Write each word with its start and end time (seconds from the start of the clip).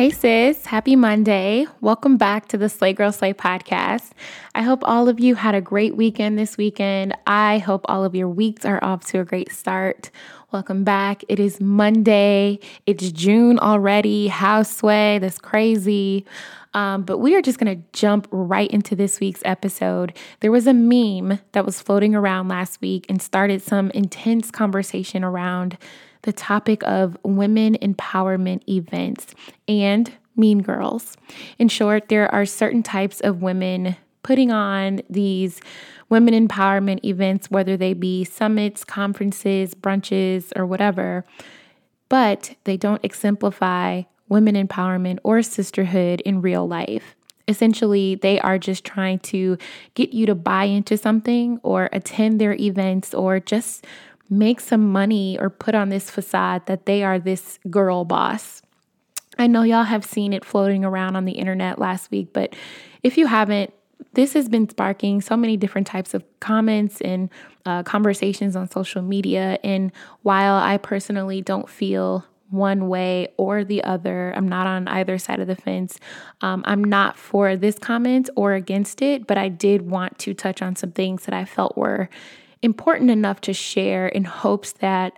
Hey 0.00 0.08
sis, 0.08 0.64
happy 0.64 0.96
Monday. 0.96 1.66
Welcome 1.82 2.16
back 2.16 2.48
to 2.48 2.56
the 2.56 2.70
Slay 2.70 2.94
Girl 2.94 3.12
Slay 3.12 3.34
podcast. 3.34 4.12
I 4.54 4.62
hope 4.62 4.80
all 4.82 5.10
of 5.10 5.20
you 5.20 5.34
had 5.34 5.54
a 5.54 5.60
great 5.60 5.94
weekend 5.94 6.38
this 6.38 6.56
weekend. 6.56 7.14
I 7.26 7.58
hope 7.58 7.84
all 7.86 8.02
of 8.02 8.14
your 8.14 8.30
weeks 8.30 8.64
are 8.64 8.82
off 8.82 9.04
to 9.08 9.20
a 9.20 9.26
great 9.26 9.52
start. 9.52 10.10
Welcome 10.52 10.84
back. 10.84 11.22
It 11.28 11.38
is 11.38 11.60
Monday. 11.60 12.60
It's 12.86 13.12
June 13.12 13.58
already. 13.58 14.28
How 14.28 14.62
sway, 14.62 15.18
that's 15.18 15.38
crazy. 15.38 16.24
Um, 16.72 17.02
but 17.02 17.18
we 17.18 17.36
are 17.36 17.42
just 17.42 17.58
going 17.58 17.76
to 17.76 17.86
jump 17.92 18.26
right 18.30 18.70
into 18.70 18.96
this 18.96 19.20
week's 19.20 19.42
episode. 19.44 20.16
There 20.40 20.50
was 20.50 20.66
a 20.66 20.72
meme 20.72 21.40
that 21.52 21.66
was 21.66 21.82
floating 21.82 22.14
around 22.14 22.48
last 22.48 22.80
week 22.80 23.04
and 23.10 23.20
started 23.20 23.60
some 23.60 23.90
intense 23.90 24.50
conversation 24.50 25.24
around 25.24 25.76
the 26.22 26.32
topic 26.32 26.82
of 26.84 27.16
women 27.24 27.76
empowerment 27.82 28.68
events 28.68 29.34
and 29.66 30.12
mean 30.36 30.62
girls. 30.62 31.16
In 31.58 31.68
short, 31.68 32.08
there 32.08 32.32
are 32.32 32.46
certain 32.46 32.82
types 32.82 33.20
of 33.20 33.42
women 33.42 33.96
putting 34.22 34.50
on 34.50 35.00
these 35.08 35.60
women 36.08 36.34
empowerment 36.46 37.04
events, 37.04 37.50
whether 37.50 37.76
they 37.76 37.94
be 37.94 38.24
summits, 38.24 38.84
conferences, 38.84 39.74
brunches, 39.74 40.52
or 40.56 40.66
whatever, 40.66 41.24
but 42.08 42.54
they 42.64 42.76
don't 42.76 43.04
exemplify 43.04 44.02
women 44.28 44.54
empowerment 44.54 45.18
or 45.24 45.42
sisterhood 45.42 46.20
in 46.22 46.40
real 46.40 46.66
life. 46.66 47.16
Essentially, 47.48 48.14
they 48.14 48.38
are 48.40 48.58
just 48.58 48.84
trying 48.84 49.18
to 49.18 49.58
get 49.94 50.12
you 50.12 50.26
to 50.26 50.34
buy 50.34 50.64
into 50.64 50.96
something 50.96 51.58
or 51.62 51.88
attend 51.92 52.40
their 52.40 52.54
events 52.54 53.12
or 53.12 53.40
just 53.40 53.84
make 54.30 54.60
some 54.60 54.92
money 54.92 55.36
or 55.38 55.50
put 55.50 55.74
on 55.74 55.88
this 55.88 56.08
facade 56.08 56.64
that 56.66 56.86
they 56.86 57.02
are 57.02 57.18
this 57.18 57.58
girl 57.68 58.04
boss. 58.04 58.62
I 59.38 59.48
know 59.48 59.62
y'all 59.62 59.84
have 59.84 60.04
seen 60.04 60.32
it 60.32 60.44
floating 60.44 60.84
around 60.84 61.16
on 61.16 61.24
the 61.24 61.32
internet 61.32 61.78
last 61.78 62.10
week, 62.10 62.32
but 62.32 62.54
if 63.02 63.18
you 63.18 63.26
haven't, 63.26 63.72
this 64.12 64.32
has 64.34 64.48
been 64.48 64.68
sparking 64.68 65.20
so 65.20 65.36
many 65.36 65.56
different 65.56 65.86
types 65.86 66.14
of 66.14 66.24
comments 66.40 67.00
and 67.00 67.28
uh, 67.66 67.82
conversations 67.82 68.56
on 68.56 68.70
social 68.70 69.02
media. 69.02 69.58
And 69.62 69.92
while 70.22 70.56
I 70.56 70.78
personally 70.78 71.42
don't 71.42 71.68
feel 71.68 72.24
one 72.50 72.88
way 72.88 73.28
or 73.36 73.62
the 73.62 73.84
other, 73.84 74.32
I'm 74.36 74.48
not 74.48 74.66
on 74.66 74.88
either 74.88 75.18
side 75.18 75.40
of 75.40 75.46
the 75.46 75.54
fence. 75.54 75.98
Um, 76.40 76.64
I'm 76.66 76.82
not 76.82 77.16
for 77.16 77.56
this 77.56 77.78
comment 77.78 78.28
or 78.36 78.54
against 78.54 79.02
it, 79.02 79.26
but 79.26 79.38
I 79.38 79.48
did 79.48 79.82
want 79.82 80.18
to 80.20 80.34
touch 80.34 80.60
on 80.60 80.74
some 80.76 80.92
things 80.92 81.24
that 81.26 81.34
I 81.34 81.44
felt 81.44 81.76
were 81.76 82.08
important 82.62 83.10
enough 83.10 83.40
to 83.42 83.52
share 83.52 84.08
in 84.08 84.24
hopes 84.24 84.72
that 84.72 85.14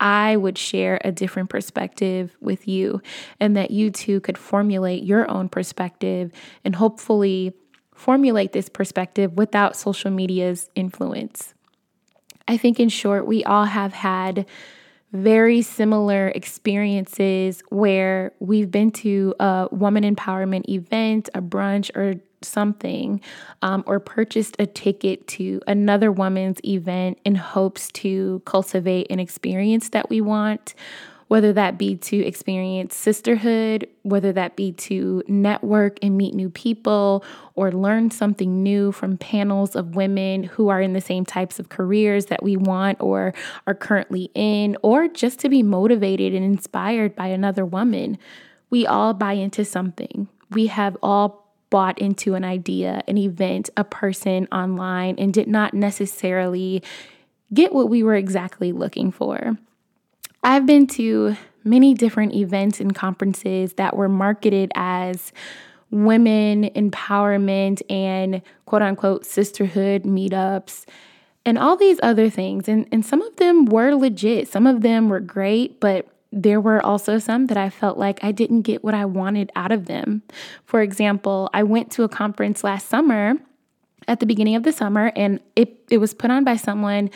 I 0.00 0.36
would 0.36 0.56
share 0.56 1.00
a 1.04 1.10
different 1.10 1.50
perspective 1.50 2.36
with 2.40 2.68
you 2.68 3.02
and 3.40 3.56
that 3.56 3.70
you 3.70 3.90
too 3.90 4.20
could 4.20 4.38
formulate 4.38 5.02
your 5.02 5.28
own 5.30 5.48
perspective 5.48 6.30
and 6.64 6.76
hopefully 6.76 7.52
formulate 7.94 8.52
this 8.52 8.68
perspective 8.68 9.36
without 9.36 9.76
social 9.76 10.10
media's 10.10 10.70
influence. 10.76 11.54
I 12.46 12.56
think, 12.56 12.80
in 12.80 12.88
short, 12.88 13.26
we 13.26 13.44
all 13.44 13.64
have 13.64 13.92
had 13.92 14.46
very 15.12 15.62
similar 15.62 16.28
experiences 16.28 17.62
where 17.70 18.32
we've 18.40 18.70
been 18.70 18.90
to 18.92 19.34
a 19.40 19.68
woman 19.72 20.04
empowerment 20.04 20.68
event, 20.68 21.28
a 21.34 21.42
brunch, 21.42 21.90
or 21.96 22.20
something 22.42 23.20
um, 23.62 23.82
or 23.86 24.00
purchased 24.00 24.56
a 24.58 24.66
ticket 24.66 25.26
to 25.28 25.60
another 25.66 26.12
woman's 26.12 26.58
event 26.64 27.18
in 27.24 27.34
hopes 27.34 27.90
to 27.92 28.42
cultivate 28.44 29.06
an 29.10 29.20
experience 29.20 29.90
that 29.90 30.08
we 30.10 30.20
want, 30.20 30.74
whether 31.28 31.52
that 31.52 31.76
be 31.76 31.94
to 31.94 32.16
experience 32.24 32.94
sisterhood, 32.94 33.86
whether 34.02 34.32
that 34.32 34.56
be 34.56 34.72
to 34.72 35.22
network 35.28 35.98
and 36.00 36.16
meet 36.16 36.34
new 36.34 36.48
people, 36.48 37.22
or 37.54 37.70
learn 37.70 38.10
something 38.10 38.62
new 38.62 38.92
from 38.92 39.18
panels 39.18 39.76
of 39.76 39.94
women 39.94 40.42
who 40.42 40.68
are 40.68 40.80
in 40.80 40.94
the 40.94 41.00
same 41.00 41.26
types 41.26 41.58
of 41.58 41.68
careers 41.68 42.26
that 42.26 42.42
we 42.42 42.56
want 42.56 42.98
or 43.00 43.34
are 43.66 43.74
currently 43.74 44.30
in, 44.34 44.76
or 44.82 45.06
just 45.06 45.38
to 45.38 45.48
be 45.50 45.62
motivated 45.62 46.34
and 46.34 46.44
inspired 46.44 47.14
by 47.14 47.26
another 47.26 47.66
woman. 47.66 48.16
We 48.70 48.86
all 48.86 49.12
buy 49.12 49.34
into 49.34 49.64
something. 49.64 50.28
We 50.50 50.68
have 50.68 50.96
all 51.02 51.47
bought 51.70 51.98
into 51.98 52.34
an 52.34 52.44
idea, 52.44 53.02
an 53.06 53.18
event, 53.18 53.70
a 53.76 53.84
person 53.84 54.48
online, 54.52 55.16
and 55.18 55.32
did 55.32 55.48
not 55.48 55.74
necessarily 55.74 56.82
get 57.52 57.72
what 57.72 57.88
we 57.88 58.02
were 58.02 58.14
exactly 58.14 58.72
looking 58.72 59.10
for. 59.10 59.56
I've 60.42 60.66
been 60.66 60.86
to 60.88 61.36
many 61.64 61.94
different 61.94 62.34
events 62.34 62.80
and 62.80 62.94
conferences 62.94 63.74
that 63.74 63.96
were 63.96 64.08
marketed 64.08 64.72
as 64.74 65.32
women 65.90 66.64
empowerment 66.76 67.82
and 67.90 68.42
quote 68.66 68.82
unquote 68.82 69.24
sisterhood 69.24 70.04
meetups 70.04 70.84
and 71.44 71.58
all 71.58 71.76
these 71.76 71.98
other 72.02 72.28
things. 72.28 72.68
And, 72.68 72.86
and 72.92 73.04
some 73.04 73.22
of 73.22 73.36
them 73.36 73.64
were 73.64 73.94
legit, 73.94 74.48
some 74.48 74.66
of 74.66 74.82
them 74.82 75.08
were 75.08 75.20
great, 75.20 75.80
but 75.80 76.06
there 76.30 76.60
were 76.60 76.84
also 76.84 77.18
some 77.18 77.46
that 77.46 77.56
I 77.56 77.70
felt 77.70 77.96
like 77.98 78.22
I 78.22 78.32
didn't 78.32 78.62
get 78.62 78.84
what 78.84 78.94
I 78.94 79.04
wanted 79.04 79.50
out 79.56 79.72
of 79.72 79.86
them. 79.86 80.22
For 80.64 80.82
example, 80.82 81.48
I 81.54 81.62
went 81.62 81.90
to 81.92 82.02
a 82.02 82.08
conference 82.08 82.62
last 82.62 82.88
summer 82.88 83.34
at 84.06 84.20
the 84.20 84.26
beginning 84.26 84.54
of 84.54 84.62
the 84.62 84.72
summer, 84.72 85.12
and 85.16 85.40
it, 85.56 85.78
it 85.90 85.98
was 85.98 86.14
put 86.14 86.30
on 86.30 86.44
by 86.44 86.56
someone 86.56 87.10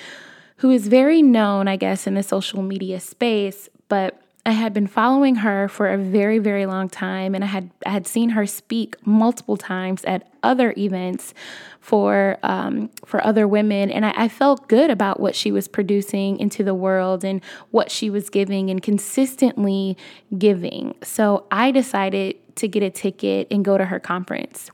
who 0.56 0.71
is 0.71 0.89
very 0.89 1.23
known, 1.23 1.69
I 1.69 1.77
guess, 1.77 2.06
in 2.06 2.15
the 2.15 2.23
social 2.23 2.62
media 2.62 3.00
space, 3.00 3.69
but 3.89 4.22
I 4.44 4.53
had 4.53 4.72
been 4.75 4.88
following 4.88 5.36
her 5.36 5.69
for 5.69 5.88
a 5.88 5.97
very, 5.97 6.38
very 6.38 6.66
long 6.66 6.88
time, 6.88 7.34
and 7.36 7.44
I 7.44 7.47
had 7.47 7.70
I 7.86 7.91
had 7.91 8.08
seen 8.08 8.30
her 8.30 8.44
speak 8.44 8.97
multiple 9.06 9.56
times 9.56 10.04
at 10.04 10.32
other 10.42 10.75
events 10.76 11.32
for 11.80 12.38
um, 12.42 12.91
for 13.04 13.25
other 13.25 13.47
women, 13.47 13.88
and 13.88 14.04
I, 14.04 14.12
I 14.16 14.28
felt 14.28 14.69
good 14.69 14.91
about 14.91 15.20
what 15.20 15.36
she 15.36 15.52
was 15.52 15.69
producing 15.69 16.41
into 16.41 16.64
the 16.64 16.75
world 16.75 17.25
and 17.25 17.41
what 17.70 17.92
she 17.92 18.10
was 18.10 18.31
giving 18.31 18.69
and 18.69 18.82
consistently 18.82 19.97
giving. 20.36 20.97
So 21.04 21.47
I 21.52 21.70
decided 21.70 22.34
to 22.56 22.66
get 22.66 22.82
a 22.82 22.91
ticket 22.91 23.47
and 23.48 23.64
go 23.64 23.78
to 23.78 23.84
her 23.84 24.00
conference. 24.00 24.72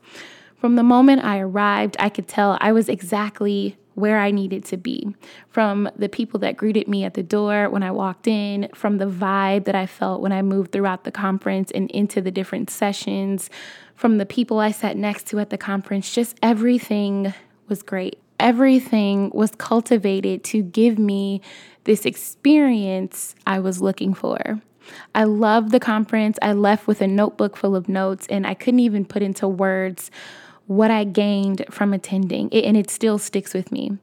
From 0.57 0.77
the 0.77 0.83
moment 0.83 1.23
I 1.23 1.39
arrived, 1.39 1.95
I 1.99 2.09
could 2.09 2.27
tell 2.27 2.57
I 2.59 2.71
was 2.71 2.89
exactly 2.89 3.77
where 3.99 4.19
I 4.19 4.31
needed 4.31 4.65
to 4.65 4.77
be. 4.77 5.13
From 5.49 5.89
the 5.95 6.09
people 6.09 6.39
that 6.39 6.57
greeted 6.57 6.87
me 6.87 7.03
at 7.03 7.13
the 7.13 7.23
door 7.23 7.69
when 7.69 7.83
I 7.83 7.91
walked 7.91 8.27
in, 8.27 8.69
from 8.73 8.97
the 8.97 9.05
vibe 9.05 9.65
that 9.65 9.75
I 9.75 9.85
felt 9.85 10.21
when 10.21 10.31
I 10.31 10.41
moved 10.41 10.71
throughout 10.71 11.03
the 11.03 11.11
conference 11.11 11.71
and 11.71 11.91
into 11.91 12.21
the 12.21 12.31
different 12.31 12.69
sessions, 12.69 13.49
from 13.95 14.17
the 14.17 14.25
people 14.25 14.59
I 14.59 14.71
sat 14.71 14.95
next 14.95 15.27
to 15.27 15.39
at 15.39 15.49
the 15.49 15.57
conference, 15.57 16.13
just 16.13 16.37
everything 16.41 17.33
was 17.67 17.83
great. 17.83 18.19
Everything 18.39 19.29
was 19.33 19.51
cultivated 19.57 20.43
to 20.45 20.63
give 20.63 20.97
me 20.97 21.41
this 21.83 22.05
experience 22.05 23.35
I 23.45 23.59
was 23.59 23.81
looking 23.81 24.13
for. 24.13 24.61
I 25.13 25.25
loved 25.25 25.71
the 25.71 25.79
conference. 25.79 26.39
I 26.41 26.53
left 26.53 26.87
with 26.87 27.01
a 27.01 27.07
notebook 27.07 27.57
full 27.57 27.75
of 27.75 27.89
notes, 27.89 28.25
and 28.29 28.47
I 28.47 28.53
couldn't 28.53 28.79
even 28.79 29.05
put 29.05 29.21
into 29.21 29.47
words 29.47 30.09
what 30.69 30.91
I 30.91 31.03
gained 31.03 31.65
from 31.71 31.93
attending, 31.93 32.47
it, 32.51 32.63
and 32.63 32.77
it 32.77 32.91
still 32.91 33.17
sticks 33.17 33.55
with 33.55 33.71
me. 33.71 33.97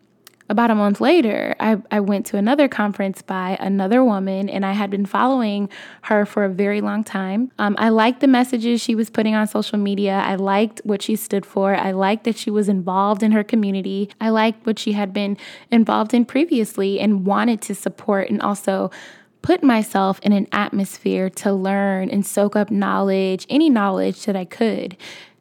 About 0.49 0.69
a 0.69 0.75
month 0.75 1.01
later, 1.01 1.55
I, 1.61 1.81
I 1.93 2.01
went 2.01 2.27
to 2.27 2.37
another 2.37 2.67
conference 2.67 3.23
by 3.23 3.57
another 3.61 4.03
woman, 4.03 4.49
and 4.49 4.67
I 4.67 4.73
had 4.73 4.91
been 4.91 5.07
following 5.07 5.69
her 6.03 6.27
for 6.27 6.45
a 6.45 6.49
very 6.49 6.81
long 6.81 7.05
time. 7.05 7.53
Um, 7.61 7.77
I 7.79 7.91
liked 7.91 8.19
the 8.19 8.27
messages 8.27 8.81
she 8.81 8.97
was 8.97 9.11
putting 9.11 9.37
on 9.37 9.47
social 9.47 9.79
media. 9.79 10.21
I 10.25 10.35
liked 10.35 10.81
what 10.83 11.03
she 11.03 11.15
stood 11.15 11.47
for. 11.47 11.77
I 11.77 11.93
liked 11.93 12.25
that 12.25 12.37
she 12.37 12.51
was 12.51 12.69
involved 12.69 13.23
in 13.23 13.31
her 13.31 13.45
community. 13.45 14.11
I 14.21 14.31
liked 14.31 14.67
what 14.67 14.81
she 14.81 14.93
had 14.93 15.13
been 15.13 15.37
involved 15.71 16.15
in 16.15 16.25
previously 16.25 16.99
and 16.99 17.25
wanted 17.25 17.63
to 17.63 17.77
support 17.77 18.29
and 18.29 18.43
also 18.43 18.91
put 19.41 19.63
myself 19.63 20.19
in 20.25 20.33
an 20.33 20.49
atmosphere 20.51 21.31
to 21.31 21.53
learn 21.53 22.11
and 22.11 22.27
soak 22.27 22.57
up 22.57 22.73
knowledge, 22.73 23.47
any 23.49 23.71
knowledge 23.71 24.25
that 24.25 24.35
I 24.35 24.45
could. 24.45 24.97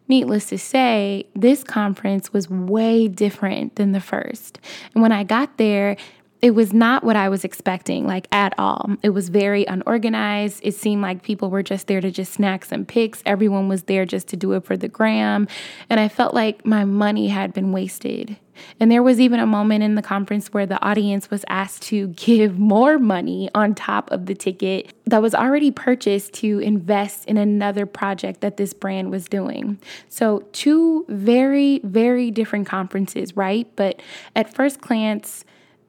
Needless 0.07 0.47
to 0.47 0.57
say, 0.57 1.27
this 1.35 1.63
conference 1.63 2.31
was 2.31 2.49
way 2.49 3.07
different 3.07 3.75
than 3.75 3.91
the 3.91 3.99
first. 3.99 4.59
And 4.93 5.01
when 5.01 5.11
I 5.11 5.23
got 5.23 5.57
there, 5.57 5.97
it 6.41 6.51
was 6.51 6.73
not 6.73 7.03
what 7.03 7.15
I 7.15 7.27
was 7.29 7.43
expecting, 7.43 8.05
like 8.05 8.27
at 8.31 8.53
all. 8.59 8.91
It 9.01 9.09
was 9.09 9.29
very 9.29 9.65
unorganized. 9.65 10.59
It 10.63 10.75
seemed 10.75 11.01
like 11.01 11.23
people 11.23 11.49
were 11.49 11.63
just 11.63 11.87
there 11.87 12.01
to 12.01 12.11
just 12.11 12.33
snack 12.33 12.65
some 12.65 12.85
pics. 12.85 13.23
Everyone 13.25 13.67
was 13.67 13.83
there 13.83 14.05
just 14.05 14.27
to 14.27 14.37
do 14.37 14.51
it 14.53 14.63
for 14.63 14.77
the 14.77 14.87
gram. 14.87 15.47
And 15.89 15.99
I 15.99 16.07
felt 16.07 16.35
like 16.35 16.63
my 16.63 16.85
money 16.85 17.29
had 17.29 17.51
been 17.53 17.71
wasted. 17.71 18.37
And 18.79 18.91
there 18.91 19.03
was 19.03 19.19
even 19.19 19.39
a 19.39 19.45
moment 19.45 19.83
in 19.83 19.95
the 19.95 20.01
conference 20.01 20.47
where 20.47 20.65
the 20.65 20.81
audience 20.83 21.29
was 21.29 21.45
asked 21.47 21.83
to 21.83 22.07
give 22.09 22.57
more 22.57 22.97
money 22.99 23.49
on 23.55 23.75
top 23.75 24.11
of 24.11 24.25
the 24.25 24.35
ticket 24.35 24.93
that 25.05 25.21
was 25.21 25.35
already 25.35 25.71
purchased 25.71 26.33
to 26.35 26.59
invest 26.59 27.25
in 27.25 27.37
another 27.37 27.85
project 27.85 28.41
that 28.41 28.57
this 28.57 28.73
brand 28.73 29.11
was 29.11 29.25
doing. 29.25 29.79
So, 30.09 30.43
two 30.51 31.05
very, 31.07 31.79
very 31.83 32.31
different 32.31 32.67
conferences, 32.67 33.35
right? 33.35 33.67
But 33.75 34.01
at 34.35 34.53
first 34.53 34.81
glance, 34.81 35.45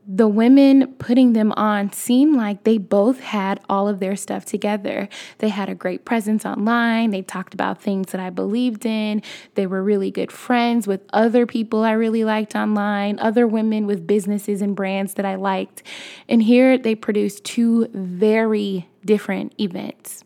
the 0.08 0.28
women 0.28 0.94
putting 0.98 1.32
them 1.32 1.50
on 1.52 1.92
seemed 1.92 2.36
like 2.36 2.62
they 2.62 2.78
both 2.78 3.18
had 3.18 3.58
all 3.68 3.88
of 3.88 3.98
their 3.98 4.14
stuff 4.14 4.44
together. 4.44 5.08
They 5.38 5.48
had 5.48 5.68
a 5.68 5.74
great 5.74 6.04
presence 6.04 6.46
online. 6.46 7.10
They 7.10 7.22
talked 7.22 7.54
about 7.54 7.82
things 7.82 8.12
that 8.12 8.20
I 8.20 8.30
believed 8.30 8.86
in. 8.86 9.20
They 9.56 9.66
were 9.66 9.82
really 9.82 10.12
good 10.12 10.30
friends 10.30 10.86
with 10.86 11.00
other 11.12 11.44
people 11.44 11.82
I 11.82 11.92
really 11.92 12.22
liked 12.22 12.54
online, 12.54 13.18
other 13.18 13.48
women 13.48 13.86
with 13.86 14.06
businesses 14.06 14.62
and 14.62 14.76
brands 14.76 15.14
that 15.14 15.24
I 15.24 15.34
liked. 15.34 15.82
And 16.28 16.40
here 16.40 16.78
they 16.78 16.94
produced 16.94 17.42
two 17.42 17.88
very 17.92 18.88
different 19.04 19.54
events. 19.60 20.22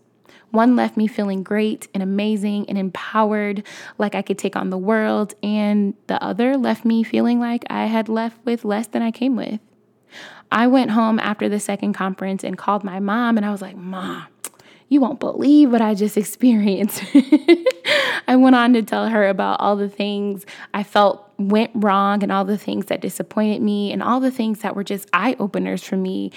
One 0.50 0.76
left 0.76 0.97
me 0.97 1.06
feeling 1.06 1.43
great 1.43 1.88
and 1.94 2.03
amazing 2.03 2.69
and 2.69 2.76
empowered, 2.76 3.62
like 3.97 4.15
I 4.15 4.21
could 4.21 4.37
take 4.37 4.56
on 4.56 4.69
the 4.69 4.76
world. 4.76 5.35
And 5.43 5.94
the 6.06 6.23
other 6.23 6.59
left 6.59 6.85
me 6.85 7.03
feeling 7.03 7.41
like 7.41 7.65
I 7.71 7.87
had 7.87 8.11
left 8.11 8.44
with 8.44 8.65
less 8.65 8.88
than 8.88 9.00
I 9.00 9.11
came 9.11 9.37
with. 9.37 9.61
I 10.53 10.67
went 10.67 10.91
home 10.91 11.19
after 11.19 11.49
the 11.49 11.61
second 11.61 11.93
conference 11.93 12.45
and 12.45 12.59
called 12.59 12.85
my 12.85 13.01
mom, 13.01 13.37
and 13.37 13.47
I 13.47 13.51
was 13.51 13.62
like, 13.62 13.77
Mom, 13.77 14.27
you 14.89 15.01
won't 15.01 15.21
believe 15.21 15.71
what 15.71 15.81
I 15.81 15.95
just 15.95 16.17
experienced. 16.17 17.03
I 18.27 18.37
went 18.37 18.57
on 18.57 18.75
to 18.75 18.83
tell 18.83 19.09
her 19.09 19.29
about 19.29 19.61
all 19.61 19.77
the 19.77 19.89
things 19.89 20.45
I 20.75 20.83
felt 20.83 21.33
went 21.39 21.71
wrong 21.75 22.23
and 22.23 22.31
all 22.31 22.45
the 22.45 22.59
things 22.59 22.87
that 22.87 23.01
disappointed 23.01 23.62
me 23.62 23.93
and 23.93 24.03
all 24.03 24.21
the 24.21 24.31
things 24.31 24.61
that 24.61 24.77
were 24.77 24.85
just 24.85 25.09
eye 25.12 25.37
openers 25.39 25.83
for 25.83 25.97
me. 25.97 26.31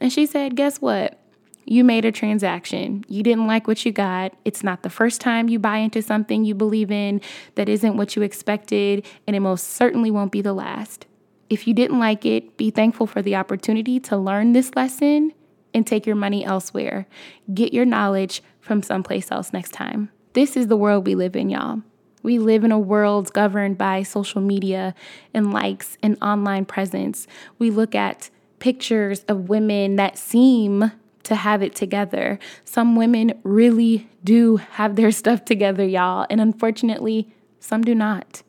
And 0.00 0.12
she 0.12 0.26
said, 0.26 0.56
Guess 0.56 0.80
what? 0.80 1.18
You 1.64 1.84
made 1.84 2.04
a 2.04 2.12
transaction. 2.12 3.04
You 3.08 3.22
didn't 3.22 3.46
like 3.46 3.68
what 3.68 3.84
you 3.84 3.92
got. 3.92 4.34
It's 4.44 4.64
not 4.64 4.82
the 4.82 4.90
first 4.90 5.20
time 5.20 5.48
you 5.48 5.58
buy 5.58 5.78
into 5.78 6.02
something 6.02 6.44
you 6.44 6.54
believe 6.54 6.90
in 6.90 7.20
that 7.54 7.68
isn't 7.68 7.96
what 7.96 8.16
you 8.16 8.22
expected, 8.22 9.06
and 9.26 9.36
it 9.36 9.40
most 9.40 9.68
certainly 9.68 10.10
won't 10.10 10.32
be 10.32 10.42
the 10.42 10.52
last. 10.52 11.06
If 11.50 11.66
you 11.66 11.74
didn't 11.74 11.98
like 11.98 12.24
it, 12.24 12.56
be 12.56 12.70
thankful 12.70 13.08
for 13.08 13.22
the 13.22 13.34
opportunity 13.34 13.98
to 14.00 14.16
learn 14.16 14.52
this 14.52 14.74
lesson 14.76 15.32
and 15.74 15.84
take 15.84 16.06
your 16.06 16.16
money 16.16 16.44
elsewhere. 16.44 17.06
Get 17.52 17.74
your 17.74 17.84
knowledge 17.84 18.40
from 18.60 18.84
someplace 18.84 19.32
else 19.32 19.52
next 19.52 19.72
time. 19.72 20.10
This 20.32 20.56
is 20.56 20.68
the 20.68 20.76
world 20.76 21.06
we 21.06 21.16
live 21.16 21.34
in, 21.34 21.50
y'all. 21.50 21.82
We 22.22 22.38
live 22.38 22.62
in 22.62 22.70
a 22.70 22.78
world 22.78 23.32
governed 23.32 23.78
by 23.78 24.04
social 24.04 24.40
media 24.40 24.94
and 25.34 25.52
likes 25.52 25.98
and 26.02 26.16
online 26.22 26.66
presence. 26.66 27.26
We 27.58 27.70
look 27.70 27.96
at 27.96 28.30
pictures 28.60 29.24
of 29.24 29.48
women 29.48 29.96
that 29.96 30.18
seem 30.18 30.92
to 31.24 31.34
have 31.34 31.62
it 31.62 31.74
together. 31.74 32.38
Some 32.64 32.94
women 32.94 33.38
really 33.42 34.08
do 34.22 34.58
have 34.58 34.94
their 34.94 35.10
stuff 35.20 35.44
together, 35.44 35.84
y'all, 35.84 36.26
and 36.30 36.40
unfortunately, 36.40 37.34
some 37.58 37.82
do 37.82 37.94
not. 37.94 38.42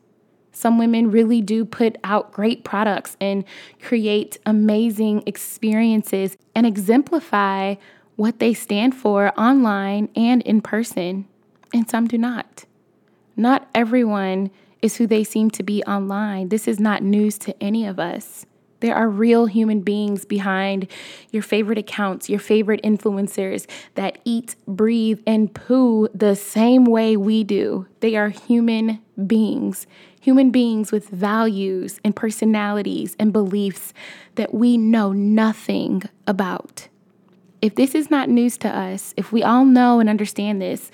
Some 0.51 0.77
women 0.77 1.11
really 1.11 1.41
do 1.41 1.65
put 1.65 1.97
out 2.03 2.31
great 2.31 2.63
products 2.63 3.15
and 3.21 3.45
create 3.81 4.37
amazing 4.45 5.23
experiences 5.25 6.37
and 6.53 6.65
exemplify 6.65 7.75
what 8.15 8.39
they 8.39 8.53
stand 8.53 8.93
for 8.93 9.31
online 9.39 10.09
and 10.15 10.41
in 10.43 10.61
person, 10.61 11.25
and 11.73 11.89
some 11.89 12.07
do 12.07 12.17
not. 12.17 12.65
Not 13.35 13.69
everyone 13.73 14.51
is 14.81 14.97
who 14.97 15.07
they 15.07 15.23
seem 15.23 15.49
to 15.51 15.63
be 15.63 15.83
online. 15.83 16.49
This 16.49 16.67
is 16.67 16.79
not 16.79 17.01
news 17.03 17.37
to 17.39 17.63
any 17.63 17.85
of 17.85 17.99
us. 17.99 18.45
There 18.81 18.95
are 18.95 19.09
real 19.09 19.45
human 19.45 19.81
beings 19.81 20.25
behind 20.25 20.87
your 21.31 21.43
favorite 21.43 21.77
accounts, 21.77 22.29
your 22.29 22.39
favorite 22.39 22.81
influencers 22.83 23.69
that 23.93 24.17
eat, 24.25 24.55
breathe, 24.67 25.19
and 25.25 25.53
poo 25.53 26.07
the 26.15 26.35
same 26.35 26.85
way 26.85 27.15
we 27.15 27.43
do. 27.43 27.85
They 27.99 28.15
are 28.15 28.29
human 28.29 28.99
beings 29.27 29.85
human 30.21 30.51
beings 30.51 30.91
with 30.91 31.09
values 31.09 31.99
and 32.05 32.15
personalities 32.15 33.15
and 33.19 33.33
beliefs 33.33 33.91
that 34.35 34.53
we 34.53 34.77
know 34.77 35.11
nothing 35.11 36.03
about. 36.27 36.87
If 37.61 37.75
this 37.75 37.95
is 37.95 38.09
not 38.09 38.29
news 38.29 38.57
to 38.59 38.69
us, 38.69 39.13
if 39.17 39.31
we 39.31 39.43
all 39.43 39.65
know 39.65 39.99
and 39.99 40.07
understand 40.07 40.61
this, 40.61 40.91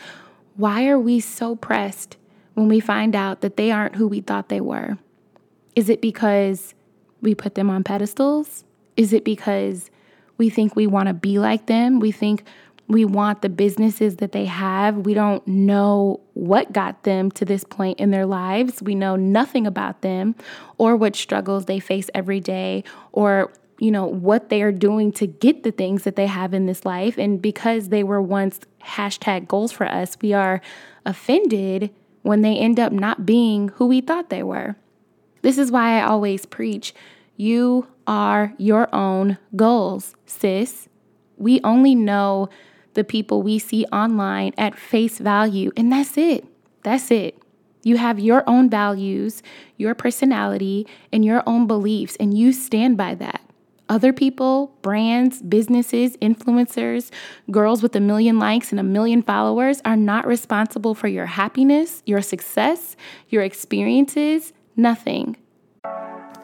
why 0.55 0.87
are 0.87 0.99
we 0.99 1.19
so 1.19 1.55
pressed 1.55 2.17
when 2.55 2.69
we 2.69 2.79
find 2.79 3.15
out 3.15 3.41
that 3.41 3.57
they 3.57 3.69
aren't 3.69 3.97
who 3.97 4.07
we 4.07 4.21
thought 4.21 4.49
they 4.49 4.61
were? 4.61 4.97
Is 5.75 5.89
it 5.89 6.01
because 6.01 6.73
we 7.21 7.35
put 7.35 7.55
them 7.55 7.69
on 7.69 7.83
pedestals? 7.83 8.63
Is 8.95 9.11
it 9.11 9.25
because 9.25 9.91
we 10.37 10.49
think 10.49 10.75
we 10.75 10.87
want 10.87 11.07
to 11.07 11.13
be 11.13 11.37
like 11.37 11.65
them? 11.65 11.99
We 11.99 12.11
think 12.11 12.43
we 12.87 13.03
want 13.03 13.41
the 13.41 13.49
businesses 13.49 14.17
that 14.17 14.31
they 14.31 14.45
have. 14.45 14.97
We 14.97 15.13
don't 15.13 15.45
know 15.45 16.21
what 16.33 16.71
got 16.71 17.03
them 17.03 17.29
to 17.31 17.43
this 17.43 17.63
point 17.63 17.99
in 17.99 18.11
their 18.11 18.25
lives. 18.25 18.81
We 18.81 18.95
know 18.95 19.15
nothing 19.15 19.67
about 19.67 20.01
them 20.01 20.35
or 20.77 20.95
what 20.95 21.15
struggles 21.15 21.65
they 21.65 21.79
face 21.79 22.09
every 22.13 22.39
day 22.39 22.83
or 23.11 23.51
you 23.79 23.91
know 23.91 24.05
what 24.05 24.49
they 24.49 24.61
are 24.63 24.71
doing 24.71 25.11
to 25.11 25.27
get 25.27 25.63
the 25.63 25.71
things 25.71 26.03
that 26.03 26.15
they 26.15 26.25
have 26.25 26.53
in 26.53 26.65
this 26.65 26.83
life 26.83 27.17
and 27.17 27.39
because 27.41 27.89
they 27.89 28.03
were 28.03 28.21
once 28.21 28.59
hashtag 28.83 29.47
goals 29.47 29.71
for 29.71 29.85
us 29.85 30.17
we 30.19 30.33
are 30.33 30.61
offended 31.05 31.91
when 32.23 32.41
they 32.41 32.57
end 32.57 32.79
up 32.79 32.91
not 32.91 33.23
being 33.23 33.67
who 33.75 33.85
we 33.85 34.01
thought 34.01 34.31
they 34.31 34.41
were 34.41 34.75
this 35.43 35.59
is 35.59 35.71
why 35.71 35.99
i 35.99 36.01
always 36.01 36.43
preach 36.47 36.91
you 37.35 37.87
are 38.07 38.51
your 38.57 38.93
own 38.95 39.37
goals 39.55 40.15
sis 40.25 40.89
we 41.37 41.61
only 41.63 41.93
know 41.93 42.49
the 42.97 43.05
people 43.05 43.41
we 43.41 43.59
see 43.59 43.85
online 43.93 44.53
at 44.57 44.77
face 44.77 45.19
value. 45.19 45.71
And 45.77 45.91
that's 45.91 46.17
it. 46.17 46.45
That's 46.83 47.11
it. 47.11 47.41
You 47.83 47.95
have 47.97 48.19
your 48.19 48.43
own 48.47 48.69
values, 48.69 49.41
your 49.77 49.95
personality, 49.95 50.85
and 51.13 51.23
your 51.23 51.43
own 51.47 51.67
beliefs, 51.67 52.17
and 52.19 52.37
you 52.37 52.51
stand 52.51 52.97
by 52.97 53.15
that. 53.15 53.41
Other 53.87 54.11
people, 54.11 54.75
brands, 54.81 55.41
businesses, 55.41 56.17
influencers, 56.17 57.09
girls 57.49 57.81
with 57.81 57.95
a 57.95 58.01
million 58.01 58.39
likes 58.39 58.71
and 58.71 58.79
a 58.79 58.83
million 58.83 59.21
followers 59.21 59.81
are 59.85 59.95
not 59.95 60.27
responsible 60.27 60.93
for 60.93 61.07
your 61.07 61.27
happiness, 61.27 62.03
your 62.05 62.21
success, 62.21 62.97
your 63.29 63.43
experiences, 63.43 64.51
nothing. 64.75 65.37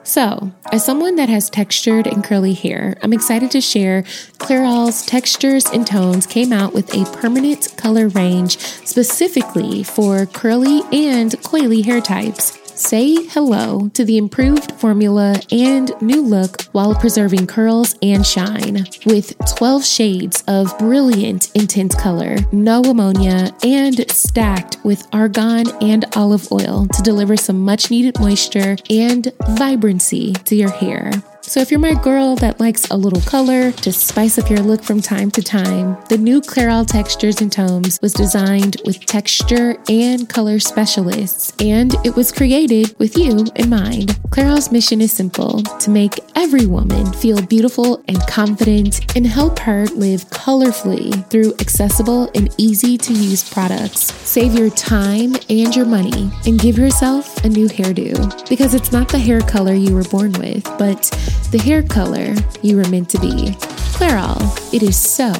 So, 0.04 0.52
as 0.72 0.86
someone 0.86 1.16
that 1.16 1.30
has 1.30 1.50
textured 1.50 2.08
and 2.08 2.24
curly 2.24 2.54
hair, 2.54 2.98
I'm 3.02 3.14
excited 3.14 3.52
to 3.52 3.62
share 3.62 4.04
Clairol's 4.38 5.06
Textures 5.06 5.66
and 5.68 5.88
Tones 5.88 6.28
came 6.28 6.52
out 6.52 6.74
with 6.74 6.94
a 6.94 7.06
permanent 7.18 7.74
color 7.78 8.10
range 8.10 8.58
specifically 8.58 9.84
for 9.84 10.26
curly 10.26 10.82
and 10.92 11.32
coily 11.42 11.86
hair 11.86 12.02
types. 12.02 12.63
Say 12.86 13.16
hello 13.28 13.88
to 13.94 14.04
the 14.04 14.18
improved 14.18 14.74
formula 14.74 15.40
and 15.50 15.90
new 16.02 16.22
look 16.22 16.64
while 16.74 16.94
preserving 16.94 17.48
curls 17.48 17.96
and 18.02 18.28
shine. 18.28 18.86
With 19.06 19.38
12 19.56 19.86
shades 19.86 20.44
of 20.50 20.78
brilliant 20.78 21.50
intense 21.56 21.96
color, 21.96 22.36
no 22.52 22.82
ammonia, 22.82 23.56
and 23.64 24.12
stacked 24.12 24.84
with 24.84 25.08
argan 25.14 25.70
and 25.82 26.04
olive 26.18 26.52
oil 26.52 26.86
to 26.94 27.02
deliver 27.02 27.38
some 27.38 27.62
much 27.62 27.90
needed 27.90 28.20
moisture 28.20 28.76
and 28.90 29.32
vibrancy 29.52 30.34
to 30.34 30.54
your 30.54 30.72
hair. 30.72 31.10
So, 31.46 31.60
if 31.60 31.70
you're 31.72 31.80
my 31.80 31.94
girl 31.94 32.38
that 32.38 32.62
likes 32.62 32.90
a 32.90 32.96
little 32.96 33.20
color 33.22 33.74
to 33.74 33.92
spice 33.92 34.40
up 34.40 34.50
your 34.50 34.62
look 34.62 34.82
from 34.82 35.02
time 35.02 35.30
to 35.32 35.44
time, 35.44 35.98
the 36.08 36.18
new 36.18 36.40
Clairol 36.40 36.88
Textures 36.88 37.42
and 37.42 37.52
Tones 37.52 38.00
was 38.02 38.14
designed 38.14 38.78
with 38.86 39.06
texture 39.06 39.78
and 39.90 40.28
color 40.30 40.58
specialists, 40.58 41.52
and 41.60 41.96
it 42.06 42.16
was 42.16 42.32
created 42.32 42.98
with 42.98 43.18
you 43.18 43.46
in 43.58 43.70
mind. 43.70 44.12
Clairol's 44.30 44.72
mission 44.72 45.02
is 45.02 45.12
simple 45.12 45.62
to 45.62 45.90
make 45.90 46.18
every 46.36 46.66
woman 46.66 47.12
feel 47.12 47.42
beautiful 47.46 48.02
and 48.08 48.26
confident 48.26 49.16
and 49.16 49.28
help 49.28 49.60
her 49.60 49.86
live 49.88 50.24
colorfully 50.30 51.30
through 51.30 51.54
accessible 51.60 52.32
and 52.36 52.56
easy 52.58 52.98
to 52.98 53.14
use 53.14 53.48
products. 53.54 54.00
Save 54.00 54.58
your 54.58 54.70
time 54.70 55.36
and 55.50 55.76
your 55.76 55.86
money 55.86 56.32
and 56.46 56.60
give 56.60 56.78
yourself 56.78 57.44
a 57.44 57.50
new 57.50 57.68
hairdo 57.68 58.50
because 58.50 58.74
it's 58.74 58.94
not 58.94 59.10
the 59.10 59.20
hair 59.20 59.42
color 59.42 59.74
you 59.74 59.94
were 59.94 60.04
born 60.06 60.32
with, 60.34 60.64
but 60.80 61.12
the 61.52 61.58
hair 61.58 61.84
color 61.84 62.34
you 62.62 62.78
were 62.78 62.88
meant 62.90 63.10
to 63.12 63.20
be. 63.20 63.56
Clairol, 63.96 64.40
it 64.74 64.84
is 64.84 64.98
so 64.98 65.32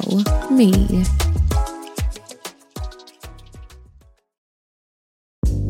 me. 0.50 1.04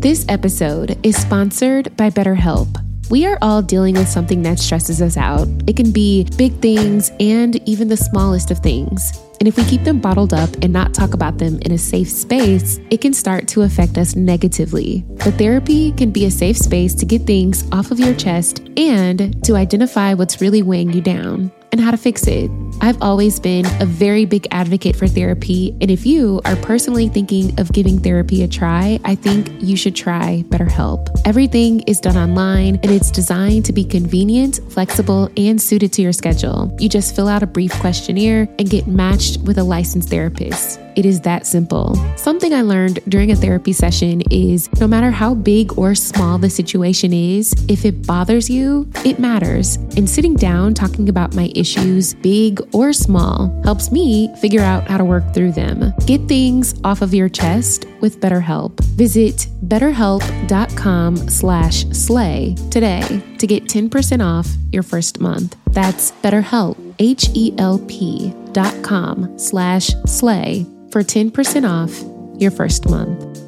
This 0.01 0.27
episode 0.29 0.99
is 1.03 1.17
sponsored 1.17 1.97
by 1.97 2.11
BetterHelp. 2.11 2.94
We 3.11 3.27
are 3.27 3.39
all 3.43 3.61
dealing 3.61 3.95
with 3.95 4.09
something 4.09 4.43
that 4.43 4.59
stresses 4.59 5.03
us 5.03 5.17
out. 5.17 5.47
It 5.67 5.77
can 5.77 5.91
be 5.91 6.25
big 6.37 6.55
things 6.61 7.11
and 7.21 7.57
even 7.69 7.89
the 7.89 7.97
smallest 7.97 8.51
of 8.51 8.59
things. 8.61 9.13
And 9.41 9.47
if 9.47 9.59
we 9.59 9.65
keep 9.65 9.85
them 9.85 10.01
bottled 10.01 10.33
up 10.33 10.49
and 10.63 10.73
not 10.73 10.95
talk 10.95 11.13
about 11.13 11.37
them 11.37 11.59
in 11.63 11.73
a 11.73 11.79
safe 11.79 12.11
space, 12.11 12.81
it 12.91 13.03
can 13.03 13.13
start 13.13 13.47
to 13.49 13.63
affect 13.63 13.99
us 13.99 14.17
negatively. 14.17 15.05
But 15.19 15.35
therapy 15.35 15.93
can 15.93 16.13
be 16.13 16.25
a 16.25 16.31
safe 16.31 16.57
space 16.57 16.95
to 16.95 17.05
get 17.05 17.23
things 17.23 17.71
off 17.73 17.91
of 17.91 18.01
your 18.01 18.15
chest 18.15 18.63
and 18.79 19.45
to 19.45 19.55
identify 19.55 20.15
what's 20.15 20.41
really 20.41 20.63
weighing 20.63 20.93
you 20.93 21.03
down 21.03 21.53
and 21.75 21.81
how 21.81 21.91
to 21.91 21.97
fix 21.97 22.29
it. 22.29 22.53
I've 22.81 23.03
always 23.03 23.41
been 23.41 23.67
a 23.81 23.85
very 23.85 24.27
big 24.27 24.47
advocate 24.53 24.95
for 24.95 25.09
therapy, 25.09 25.77
and 25.81 25.91
if 25.91 26.07
you 26.07 26.41
are 26.45 26.55
personally 26.55 27.09
thinking 27.09 27.59
of 27.59 27.73
giving 27.73 27.99
therapy 27.99 28.45
a 28.45 28.49
try, 28.49 29.01
I 29.05 29.17
think 29.17 29.51
you 29.61 29.77
should 29.77 29.97
try 29.97 30.45
BetterHelp. 30.51 31.09
Everything 31.25 31.81
is 31.89 31.99
done 31.99 32.17
online 32.17 32.77
and 32.85 32.93
it's 32.93 33.11
designed 33.11 33.65
to 33.65 33.73
be 33.73 33.85
convenient, 33.85 34.61
flexible, 34.69 35.29
and 35.37 35.61
suited 35.61 35.93
to 35.95 36.03
your 36.03 36.13
schedule. 36.13 36.73
You 36.79 36.89
just 36.89 37.17
fill 37.17 37.27
out 37.27 37.43
a 37.43 37.47
brief 37.47 37.73
questionnaire 37.81 38.49
and 38.61 38.71
get 38.71 38.87
matched 38.87 39.41
with 39.43 39.59
a 39.59 39.65
licensed 39.65 40.11
therapist. 40.11 40.79
It 40.97 41.05
is 41.05 41.21
that 41.23 41.47
simple. 41.47 41.97
Something 42.17 42.55
I 42.55 42.63
learned 42.63 43.01
during 43.09 43.33
a 43.33 43.37
therapy 43.37 43.73
session 43.73 44.23
is 44.31 44.73
no 44.81 44.87
matter 44.87 45.11
how 45.11 45.35
big 45.35 45.77
or 45.77 45.95
small 45.95 46.39
the 46.39 46.51
situation 46.51 47.13
is, 47.13 47.53
if 47.69 47.85
it 47.85 48.07
bothers 48.07 48.49
you, 48.49 48.89
it 49.05 49.19
matters. 49.19 49.77
And 49.97 50.09
sitting 50.09 50.35
down 50.35 50.75
talking 50.75 51.09
about 51.09 51.35
my 51.35 51.51
issues, 51.55 52.15
big 52.15 52.61
or 52.73 52.93
small, 52.93 53.51
helps 53.65 53.91
me 53.91 54.33
figure 54.41 54.61
out 54.61 54.89
how 54.89 54.99
to 54.99 55.05
work 55.05 55.35
through 55.35 55.53
them. 55.53 55.93
Get 56.07 56.29
things 56.29 56.75
off 56.85 57.03
of 57.03 57.13
your 57.13 57.29
chest 57.29 57.87
with 58.01 58.21
BetterHelp. 58.21 58.79
Visit 58.97 59.49
betterhelp.com 59.67 61.17
slash 61.29 61.87
slay 61.87 62.55
today 62.71 63.23
to 63.39 63.47
get 63.47 63.65
10% 63.65 64.25
off 64.25 64.49
your 64.73 64.83
first 64.83 65.21
month. 65.21 65.57
That's 65.71 66.13
BetterHelp, 66.13 66.95
H-E-L-P 66.99 68.35
dot 68.53 68.85
com 68.85 69.37
slash 69.37 69.89
slay 70.07 70.65
for 70.95 71.03
10% 71.03 71.69
off 71.69 72.41
your 72.41 72.53
first 72.53 72.89
month. 72.89 73.43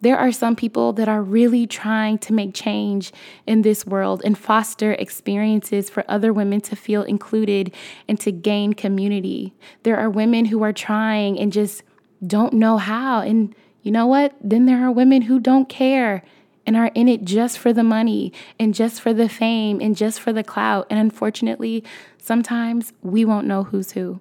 There 0.00 0.18
are 0.18 0.32
some 0.32 0.56
people 0.56 0.92
that 0.94 1.08
are 1.08 1.22
really 1.22 1.68
trying 1.68 2.18
to 2.18 2.32
make 2.32 2.54
change 2.54 3.12
in 3.46 3.62
this 3.62 3.86
world 3.86 4.20
and 4.24 4.36
foster 4.36 4.94
experiences 4.94 5.88
for 5.88 6.04
other 6.08 6.32
women 6.32 6.60
to 6.62 6.74
feel 6.74 7.04
included 7.04 7.72
and 8.08 8.18
to 8.18 8.32
gain 8.32 8.72
community. 8.72 9.54
There 9.84 9.96
are 9.96 10.10
women 10.10 10.46
who 10.46 10.64
are 10.64 10.72
trying 10.72 11.38
and 11.38 11.52
just 11.52 11.84
don't 12.26 12.54
know 12.54 12.76
how. 12.76 13.20
And 13.20 13.54
you 13.82 13.92
know 13.92 14.08
what? 14.08 14.34
Then 14.42 14.66
there 14.66 14.84
are 14.84 14.90
women 14.90 15.22
who 15.22 15.38
don't 15.38 15.68
care 15.68 16.24
and 16.66 16.76
are 16.76 16.90
in 16.96 17.06
it 17.06 17.22
just 17.22 17.60
for 17.60 17.72
the 17.72 17.84
money 17.84 18.32
and 18.58 18.74
just 18.74 19.00
for 19.00 19.14
the 19.14 19.28
fame 19.28 19.80
and 19.80 19.96
just 19.96 20.18
for 20.18 20.32
the 20.32 20.42
clout. 20.42 20.88
And 20.90 20.98
unfortunately, 20.98 21.84
sometimes 22.18 22.92
we 23.02 23.24
won't 23.24 23.46
know 23.46 23.62
who's 23.62 23.92
who. 23.92 24.20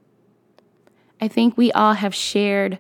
I 1.22 1.28
think 1.28 1.58
we 1.58 1.72
all 1.72 1.94
have 1.94 2.16
shared 2.16 2.80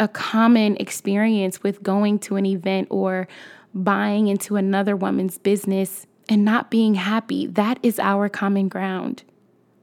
a 0.00 0.08
common 0.08 0.76
experience 0.76 1.62
with 1.62 1.82
going 1.82 2.18
to 2.20 2.36
an 2.36 2.46
event 2.46 2.88
or 2.90 3.28
buying 3.74 4.28
into 4.28 4.56
another 4.56 4.96
woman's 4.96 5.38
business 5.38 6.06
and 6.28 6.44
not 6.44 6.70
being 6.70 6.94
happy. 6.94 7.46
That 7.46 7.78
is 7.82 7.98
our 7.98 8.28
common 8.28 8.68
ground. 8.68 9.22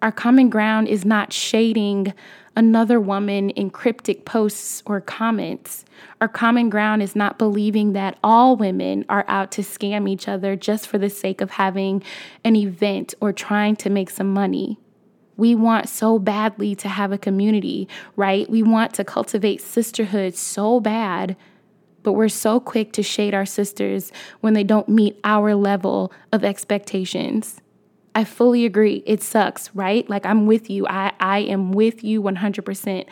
Our 0.01 0.11
common 0.11 0.49
ground 0.49 0.87
is 0.87 1.05
not 1.05 1.33
shading 1.33 2.13
another 2.55 2.99
woman 2.99 3.49
in 3.51 3.69
cryptic 3.69 4.23
posts 4.23 4.83
or 4.85 5.01
comments. 5.01 5.83
Our 6.21 6.27
common 6.27 6.69
ground 6.69 7.01
is 7.01 7.15
not 7.15 7.37
believing 7.37 7.93
that 7.93 8.17
all 8.23 8.55
women 8.55 9.05
are 9.09 9.25
out 9.27 9.51
to 9.53 9.61
scam 9.61 10.09
each 10.09 10.27
other 10.27 10.55
just 10.55 10.87
for 10.87 10.97
the 10.97 11.09
sake 11.09 11.41
of 11.41 11.51
having 11.51 12.03
an 12.43 12.55
event 12.55 13.13
or 13.19 13.33
trying 13.33 13.75
to 13.77 13.89
make 13.89 14.09
some 14.09 14.33
money. 14.33 14.79
We 15.37 15.55
want 15.55 15.89
so 15.89 16.19
badly 16.19 16.75
to 16.75 16.87
have 16.87 17.11
a 17.11 17.17
community, 17.17 17.87
right? 18.15 18.49
We 18.49 18.63
want 18.63 18.93
to 18.95 19.03
cultivate 19.03 19.61
sisterhood 19.61 20.35
so 20.35 20.79
bad, 20.79 21.35
but 22.03 22.13
we're 22.13 22.29
so 22.29 22.59
quick 22.59 22.93
to 22.93 23.03
shade 23.03 23.33
our 23.33 23.45
sisters 23.45 24.11
when 24.41 24.53
they 24.53 24.63
don't 24.63 24.87
meet 24.87 25.19
our 25.23 25.55
level 25.55 26.11
of 26.31 26.43
expectations. 26.43 27.61
I 28.13 28.23
fully 28.23 28.65
agree. 28.65 29.03
It 29.05 29.21
sucks, 29.21 29.73
right? 29.75 30.09
Like 30.09 30.25
I'm 30.25 30.45
with 30.45 30.69
you. 30.69 30.87
I, 30.87 31.11
I 31.19 31.39
am 31.39 31.73
with 31.73 32.03
you 32.03 32.21
100%. 32.21 33.05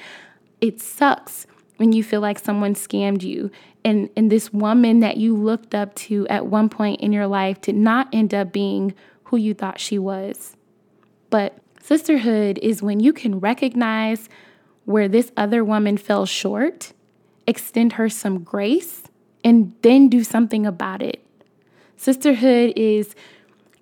It 0.62 0.80
sucks 0.80 1.46
when 1.78 1.92
you 1.92 2.04
feel 2.04 2.22
like 2.22 2.40
someone 2.40 2.74
scammed 2.74 3.24
you 3.24 3.52
and, 3.84 4.10
and 4.16 4.32
this 4.32 4.54
woman 4.54 5.02
that 5.02 5.18
you 5.18 5.36
looked 5.36 5.76
up 5.76 5.94
to 5.96 6.28
at 6.30 6.46
one 6.46 6.70
point 6.70 7.02
in 7.02 7.12
your 7.12 7.28
life 7.28 7.60
did 7.62 7.76
not 7.76 8.08
end 8.14 8.34
up 8.34 8.54
being 8.54 8.94
who 9.26 9.38
you 9.38 9.54
thought 9.54 9.80
she 9.80 10.00
was. 10.00 10.56
But 11.30 11.58
Sisterhood 11.84 12.60
is 12.62 12.82
when 12.82 13.02
you 13.02 13.12
can 13.12 13.42
recognize 13.42 14.30
where 14.86 15.10
this 15.10 15.34
other 15.36 15.66
woman 15.66 15.98
fell 15.98 16.26
short, 16.26 16.94
extend 17.46 17.92
her 17.94 18.08
some 18.08 18.42
grace, 18.42 19.04
and 19.44 19.74
then 19.82 20.08
do 20.08 20.24
something 20.24 20.66
about 20.66 21.02
it. 21.02 21.22
Sisterhood 21.98 22.72
is 22.78 23.16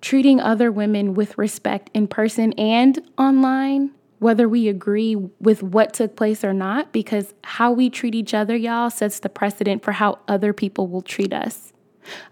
treating 0.00 0.40
other 0.40 0.72
women 0.72 1.14
with 1.14 1.38
respect 1.38 1.90
in 1.94 2.08
person 2.08 2.52
and 2.54 2.98
online, 3.18 3.92
whether 4.18 4.48
we 4.48 4.66
agree 4.66 5.14
with 5.14 5.62
what 5.62 5.92
took 5.92 6.16
place 6.16 6.42
or 6.42 6.52
not, 6.52 6.92
because 6.92 7.32
how 7.44 7.70
we 7.70 7.88
treat 7.88 8.16
each 8.16 8.34
other, 8.34 8.56
y'all, 8.56 8.90
sets 8.90 9.20
the 9.20 9.28
precedent 9.28 9.84
for 9.84 9.92
how 9.92 10.18
other 10.26 10.52
people 10.52 10.88
will 10.88 11.02
treat 11.02 11.32
us. 11.32 11.72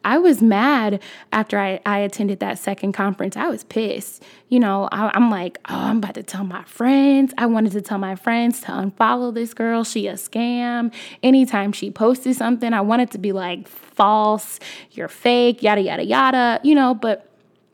I 0.05 0.19
was 0.19 0.43
mad 0.43 1.03
after 1.33 1.59
I, 1.59 1.81
I 1.87 1.99
attended 2.01 2.41
that 2.41 2.59
second 2.59 2.93
conference. 2.93 3.37
I 3.37 3.49
was 3.49 3.65
pissed. 3.65 4.23
You 4.49 4.61
know, 4.61 4.89
I, 4.91 5.17
am 5.17 5.31
like, 5.31 5.59
oh, 5.69 5.77
I'm 5.77 5.99
about 5.99 6.15
to 6.15 6.23
tell 6.23 6.45
my 6.45 6.65
friends. 6.65 7.33
I 7.39 7.47
wanted 7.47 7.73
to 7.73 7.81
tell 7.81 7.99
my 7.99 8.17
friends 8.17 8.61
to 8.63 8.69
unfollow 8.69 9.33
this 9.33 9.55
girl. 9.55 9.85
She 9.85 10.07
a 10.07 10.15
scam. 10.15 10.93
Anytime 11.23 11.73
she 11.73 11.91
posted 11.91 12.37
something, 12.37 12.73
I 12.73 12.81
wanted 12.81 13.11
to 13.13 13.19
be 13.19 13.33
like, 13.33 13.69
false, 13.69 14.59
you're 14.93 15.09
fake, 15.09 15.63
yada, 15.63 15.83
yada, 15.83 16.05
yada, 16.05 16.61
you 16.63 16.75
know, 16.75 16.95
but 16.95 17.31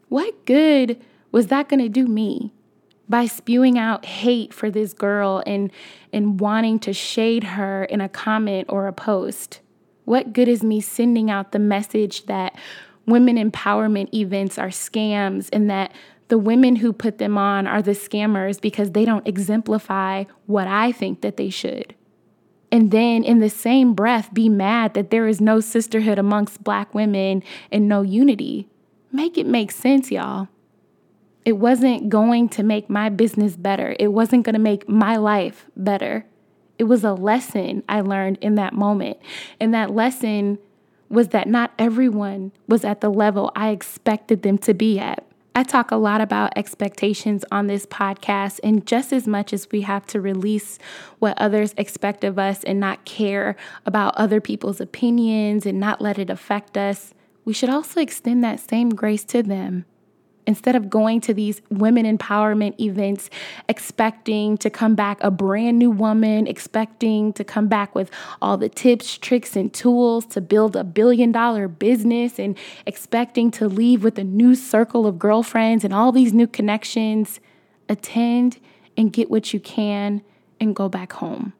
what 0.08 0.44
good 0.46 1.00
was 1.32 1.48
that 1.48 1.68
going 1.68 1.80
to 1.80 1.88
do 1.88 2.06
me? 2.06 2.52
By 3.08 3.26
spewing 3.26 3.78
out 3.78 4.04
hate 4.04 4.52
for 4.52 4.68
this 4.68 4.92
girl 4.92 5.42
and 5.46 5.70
and 6.12 6.40
wanting 6.40 6.80
to 6.80 6.92
shade 6.92 7.44
her 7.44 7.84
in 7.84 8.00
a 8.00 8.08
comment 8.08 8.66
or 8.68 8.88
a 8.88 8.92
post. 8.92 9.60
What 10.06 10.32
good 10.32 10.48
is 10.48 10.62
me 10.62 10.80
sending 10.80 11.30
out 11.30 11.52
the 11.52 11.58
message 11.58 12.26
that 12.26 12.56
women 13.06 13.36
empowerment 13.36 14.14
events 14.14 14.56
are 14.56 14.68
scams 14.68 15.50
and 15.52 15.68
that 15.68 15.92
the 16.28 16.38
women 16.38 16.76
who 16.76 16.92
put 16.92 17.18
them 17.18 17.36
on 17.36 17.66
are 17.66 17.82
the 17.82 17.90
scammers 17.90 18.60
because 18.60 18.92
they 18.92 19.04
don't 19.04 19.26
exemplify 19.26 20.24
what 20.46 20.66
I 20.68 20.92
think 20.92 21.20
that 21.20 21.36
they 21.36 21.50
should? 21.50 21.94
And 22.70 22.90
then 22.90 23.24
in 23.24 23.40
the 23.40 23.50
same 23.50 23.94
breath, 23.94 24.32
be 24.32 24.48
mad 24.48 24.94
that 24.94 25.10
there 25.10 25.26
is 25.26 25.40
no 25.40 25.60
sisterhood 25.60 26.18
amongst 26.18 26.64
black 26.64 26.94
women 26.94 27.42
and 27.70 27.88
no 27.88 28.02
unity. 28.02 28.68
Make 29.12 29.36
it 29.36 29.46
make 29.46 29.70
sense, 29.72 30.10
y'all. 30.10 30.48
It 31.44 31.58
wasn't 31.58 32.08
going 32.08 32.48
to 32.50 32.62
make 32.62 32.90
my 32.90 33.08
business 33.08 33.56
better. 33.56 33.96
It 34.00 34.08
wasn't 34.08 34.44
going 34.44 34.54
to 34.54 34.60
make 34.60 34.88
my 34.88 35.16
life 35.16 35.66
better. 35.76 36.26
It 36.78 36.84
was 36.84 37.04
a 37.04 37.12
lesson 37.12 37.82
I 37.88 38.00
learned 38.00 38.38
in 38.40 38.54
that 38.56 38.72
moment. 38.72 39.18
And 39.60 39.72
that 39.74 39.90
lesson 39.90 40.58
was 41.08 41.28
that 41.28 41.48
not 41.48 41.72
everyone 41.78 42.52
was 42.66 42.84
at 42.84 43.00
the 43.00 43.08
level 43.10 43.52
I 43.54 43.70
expected 43.70 44.42
them 44.42 44.58
to 44.58 44.74
be 44.74 44.98
at. 44.98 45.24
I 45.54 45.62
talk 45.62 45.90
a 45.90 45.96
lot 45.96 46.20
about 46.20 46.52
expectations 46.54 47.42
on 47.50 47.66
this 47.66 47.86
podcast, 47.86 48.60
and 48.62 48.86
just 48.86 49.10
as 49.10 49.26
much 49.26 49.54
as 49.54 49.66
we 49.72 49.80
have 49.82 50.04
to 50.08 50.20
release 50.20 50.78
what 51.18 51.38
others 51.38 51.72
expect 51.78 52.24
of 52.24 52.38
us 52.38 52.62
and 52.64 52.78
not 52.78 53.06
care 53.06 53.56
about 53.86 54.14
other 54.16 54.38
people's 54.38 54.82
opinions 54.82 55.64
and 55.64 55.80
not 55.80 56.02
let 56.02 56.18
it 56.18 56.28
affect 56.28 56.76
us, 56.76 57.14
we 57.46 57.54
should 57.54 57.70
also 57.70 58.02
extend 58.02 58.44
that 58.44 58.60
same 58.60 58.90
grace 58.90 59.24
to 59.24 59.42
them 59.42 59.86
instead 60.46 60.76
of 60.76 60.88
going 60.88 61.20
to 61.20 61.34
these 61.34 61.60
women 61.70 62.04
empowerment 62.06 62.78
events 62.80 63.28
expecting 63.68 64.56
to 64.58 64.70
come 64.70 64.94
back 64.94 65.18
a 65.22 65.30
brand 65.30 65.78
new 65.78 65.90
woman, 65.90 66.46
expecting 66.46 67.32
to 67.32 67.44
come 67.44 67.68
back 67.68 67.94
with 67.94 68.10
all 68.40 68.56
the 68.56 68.68
tips, 68.68 69.18
tricks, 69.18 69.56
and 69.56 69.72
tools 69.72 70.24
to 70.26 70.40
build 70.40 70.76
a 70.76 70.84
billion 70.84 71.32
dollar 71.32 71.68
business, 71.68 72.38
and 72.38 72.56
expecting 72.86 73.50
to 73.50 73.68
leave 73.68 74.04
with 74.04 74.18
a 74.18 74.24
new 74.24 74.54
circle 74.54 75.06
of 75.06 75.18
girlfriends 75.18 75.84
and 75.84 75.92
all 75.92 76.12
these 76.12 76.32
new 76.32 76.46
connections, 76.46 77.40
attend 77.88 78.58
and 78.96 79.12
get 79.12 79.30
what 79.30 79.52
you 79.52 79.60
can 79.60 80.22
and 80.60 80.74
go 80.74 80.88
back 80.88 81.12
home. 81.14 81.52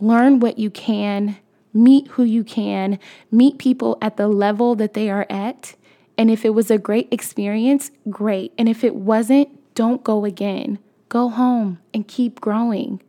Learn 0.00 0.40
what 0.40 0.58
you 0.58 0.70
can. 0.70 1.36
Meet 1.72 2.08
who 2.08 2.24
you 2.24 2.42
can, 2.42 2.98
meet 3.30 3.58
people 3.58 3.96
at 4.02 4.16
the 4.16 4.26
level 4.26 4.74
that 4.74 4.94
they 4.94 5.08
are 5.08 5.24
at, 5.30 5.76
and 6.20 6.30
if 6.30 6.44
it 6.44 6.50
was 6.50 6.70
a 6.70 6.76
great 6.76 7.08
experience, 7.10 7.90
great. 8.10 8.52
And 8.58 8.68
if 8.68 8.84
it 8.84 8.94
wasn't, 8.94 9.48
don't 9.74 10.04
go 10.04 10.26
again. 10.26 10.78
Go 11.08 11.30
home 11.30 11.78
and 11.94 12.06
keep 12.06 12.42
growing. 12.42 13.00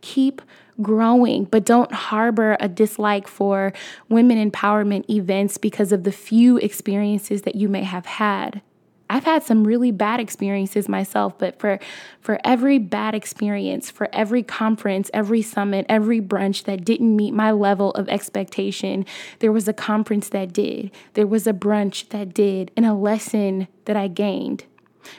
Keep 0.00 0.40
growing, 0.80 1.46
but 1.46 1.64
don't 1.64 1.90
harbor 1.90 2.56
a 2.60 2.68
dislike 2.68 3.26
for 3.26 3.72
women 4.08 4.38
empowerment 4.48 5.10
events 5.10 5.58
because 5.58 5.90
of 5.90 6.04
the 6.04 6.12
few 6.12 6.56
experiences 6.58 7.42
that 7.42 7.56
you 7.56 7.68
may 7.68 7.82
have 7.82 8.06
had. 8.06 8.62
I've 9.08 9.24
had 9.24 9.44
some 9.44 9.64
really 9.64 9.92
bad 9.92 10.18
experiences 10.18 10.88
myself, 10.88 11.38
but 11.38 11.58
for 11.58 11.78
for 12.20 12.40
every 12.44 12.78
bad 12.78 13.14
experience, 13.14 13.90
for 13.90 14.08
every 14.12 14.42
conference, 14.42 15.10
every 15.14 15.42
summit, 15.42 15.86
every 15.88 16.20
brunch 16.20 16.64
that 16.64 16.84
didn't 16.84 17.14
meet 17.14 17.32
my 17.32 17.52
level 17.52 17.92
of 17.92 18.08
expectation, 18.08 19.06
there 19.38 19.52
was 19.52 19.68
a 19.68 19.72
conference 19.72 20.28
that 20.30 20.52
did. 20.52 20.90
There 21.14 21.26
was 21.26 21.46
a 21.46 21.52
brunch 21.52 22.08
that 22.08 22.34
did, 22.34 22.72
and 22.76 22.84
a 22.84 22.94
lesson 22.94 23.68
that 23.84 23.96
I 23.96 24.08
gained. 24.08 24.64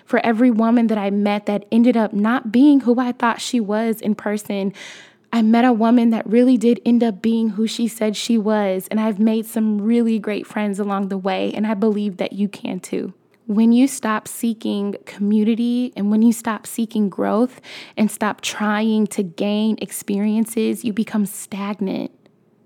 For 0.03 0.19
every 0.25 0.51
woman 0.51 0.87
that 0.87 0.97
I 0.97 1.09
met 1.09 1.45
that 1.45 1.65
ended 1.71 1.95
up 1.95 2.11
not 2.11 2.51
being 2.51 2.81
who 2.81 2.99
I 2.99 3.13
thought 3.13 3.39
she 3.39 3.61
was 3.61 4.01
in 4.01 4.15
person, 4.15 4.73
I 5.31 5.41
met 5.41 5.63
a 5.63 5.71
woman 5.71 6.09
that 6.09 6.27
really 6.29 6.57
did 6.57 6.81
end 6.85 7.03
up 7.03 7.21
being 7.21 7.51
who 7.51 7.67
she 7.67 7.87
said 7.87 8.17
she 8.17 8.37
was, 8.37 8.87
and 8.89 8.99
I've 8.99 9.19
made 9.19 9.45
some 9.45 9.81
really 9.81 10.19
great 10.19 10.45
friends 10.45 10.77
along 10.77 11.07
the 11.07 11.17
way, 11.17 11.53
and 11.53 11.65
I 11.65 11.73
believe 11.73 12.17
that 12.17 12.33
you 12.33 12.49
can 12.49 12.81
too 12.81 13.13
when 13.47 13.71
you 13.71 13.87
stop 13.87 14.27
seeking 14.27 14.95
community 15.05 15.93
and 15.95 16.11
when 16.11 16.21
you 16.21 16.33
stop 16.33 16.67
seeking 16.67 17.09
growth 17.09 17.61
and 17.95 18.11
stop 18.11 18.41
trying 18.41 19.07
to 19.07 19.23
gain 19.23 19.77
experiences, 19.81 20.83
you 20.83 20.91
become 20.91 21.25
stagnant. 21.25 22.11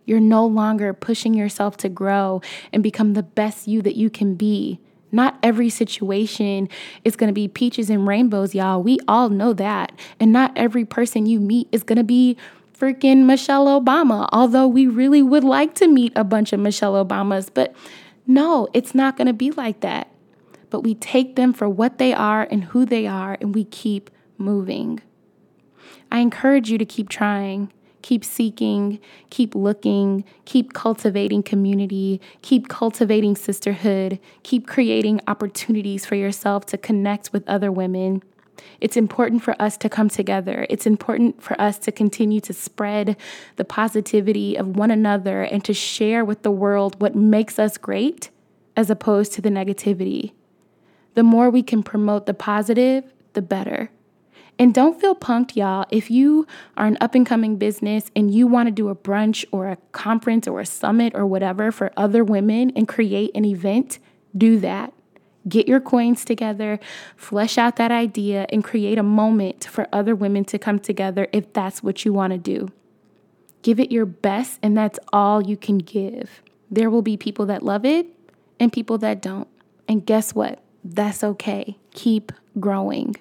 You're 0.05 0.19
no 0.19 0.45
longer 0.45 0.91
pushing 0.93 1.35
yourself 1.35 1.77
to 1.77 1.89
grow 1.89 2.41
and 2.73 2.81
become 2.81 3.13
the 3.13 3.21
best 3.21 3.67
you 3.67 3.83
that 3.83 3.95
you 3.95 4.09
can 4.09 4.33
be. 4.33 4.79
Not 5.11 5.37
every 5.43 5.69
situation 5.69 6.67
is 7.03 7.15
going 7.15 7.27
to 7.27 7.33
be 7.33 7.47
peaches 7.47 7.89
and 7.89 8.07
rainbows, 8.07 8.55
y'all. 8.55 8.81
We 8.81 8.97
all 9.07 9.29
know 9.29 9.53
that. 9.53 9.91
And 10.19 10.33
not 10.33 10.51
every 10.55 10.85
person 10.85 11.27
you 11.27 11.39
meet 11.39 11.67
is 11.71 11.83
going 11.83 11.97
to 11.97 12.03
be 12.03 12.37
freaking 12.75 13.25
Michelle 13.25 13.67
Obama, 13.67 14.27
although 14.31 14.67
we 14.67 14.87
really 14.87 15.21
would 15.21 15.43
like 15.43 15.75
to 15.75 15.87
meet 15.87 16.13
a 16.15 16.23
bunch 16.23 16.53
of 16.53 16.59
Michelle 16.59 16.93
Obamas. 17.05 17.49
But 17.53 17.75
no, 18.25 18.67
it's 18.73 18.95
not 18.95 19.15
going 19.15 19.27
to 19.27 19.33
be 19.33 19.51
like 19.51 19.81
that 19.81 20.10
but 20.71 20.81
we 20.81 20.95
take 20.95 21.35
them 21.35 21.53
for 21.53 21.69
what 21.69 21.99
they 21.99 22.13
are 22.13 22.47
and 22.49 22.63
who 22.63 22.85
they 22.85 23.05
are, 23.05 23.37
and 23.39 23.53
we 23.53 23.65
keep 23.65 24.09
moving. 24.39 24.99
I 26.11 26.19
encourage 26.19 26.71
you 26.71 26.79
to 26.79 26.85
keep 26.85 27.09
trying, 27.09 27.71
keep 28.01 28.25
seeking, 28.25 28.99
keep 29.29 29.53
looking, 29.53 30.23
keep 30.45 30.73
cultivating 30.73 31.43
community, 31.43 32.19
keep 32.41 32.67
cultivating 32.67 33.35
sisterhood, 33.35 34.19
keep 34.43 34.65
creating 34.65 35.21
opportunities 35.27 36.05
for 36.05 36.15
yourself 36.15 36.65
to 36.67 36.77
connect 36.77 37.31
with 37.31 37.47
other 37.47 37.71
women. 37.71 38.23
It's 38.79 38.97
important 38.97 39.43
for 39.43 39.59
us 39.61 39.77
to 39.77 39.89
come 39.89 40.09
together. 40.09 40.65
It's 40.69 40.85
important 40.85 41.41
for 41.41 41.59
us 41.59 41.77
to 41.79 41.91
continue 41.91 42.41
to 42.41 42.53
spread 42.53 43.15
the 43.55 43.65
positivity 43.65 44.55
of 44.55 44.75
one 44.75 44.91
another 44.91 45.43
and 45.43 45.63
to 45.65 45.73
share 45.73 46.25
with 46.25 46.43
the 46.43 46.51
world 46.51 47.01
what 47.01 47.15
makes 47.15 47.59
us 47.59 47.77
great 47.77 48.29
as 48.75 48.89
opposed 48.89 49.33
to 49.33 49.41
the 49.41 49.49
negativity. 49.49 50.33
The 51.13 51.23
more 51.23 51.49
we 51.49 51.63
can 51.63 51.83
promote 51.83 52.25
the 52.25 52.33
positive, 52.33 53.11
the 53.33 53.41
better. 53.41 53.89
And 54.59 54.73
don't 54.73 54.99
feel 54.99 55.15
punked, 55.15 55.55
y'all. 55.55 55.85
If 55.89 56.11
you 56.11 56.45
are 56.77 56.85
an 56.85 56.97
up 57.01 57.15
and 57.15 57.25
coming 57.25 57.57
business 57.57 58.11
and 58.15 58.33
you 58.33 58.45
want 58.45 58.67
to 58.67 58.71
do 58.71 58.89
a 58.89 58.95
brunch 58.95 59.43
or 59.51 59.69
a 59.69 59.77
conference 59.91 60.47
or 60.47 60.59
a 60.59 60.65
summit 60.65 61.13
or 61.15 61.25
whatever 61.25 61.71
for 61.71 61.91
other 61.97 62.23
women 62.23 62.71
and 62.75 62.87
create 62.87 63.31
an 63.33 63.43
event, 63.43 63.97
do 64.37 64.59
that. 64.59 64.93
Get 65.49 65.67
your 65.67 65.79
coins 65.79 66.23
together, 66.23 66.79
flesh 67.15 67.57
out 67.57 67.77
that 67.77 67.91
idea, 67.91 68.45
and 68.49 68.63
create 68.63 68.99
a 68.99 69.03
moment 69.03 69.65
for 69.65 69.87
other 69.91 70.13
women 70.13 70.45
to 70.45 70.59
come 70.59 70.77
together 70.77 71.27
if 71.33 71.51
that's 71.53 71.81
what 71.81 72.05
you 72.05 72.13
want 72.13 72.31
to 72.33 72.37
do. 72.37 72.69
Give 73.63 73.79
it 73.79 73.91
your 73.91 74.05
best, 74.05 74.59
and 74.61 74.77
that's 74.77 74.99
all 75.11 75.41
you 75.41 75.57
can 75.57 75.79
give. 75.79 76.43
There 76.69 76.91
will 76.91 77.01
be 77.01 77.17
people 77.17 77.47
that 77.47 77.63
love 77.63 77.85
it 77.85 78.05
and 78.59 78.71
people 78.71 78.99
that 78.99 79.21
don't. 79.21 79.47
And 79.87 80.05
guess 80.05 80.35
what? 80.35 80.61
That's 80.83 81.23
okay. 81.23 81.77
Keep 81.93 82.31
growing. 82.59 83.15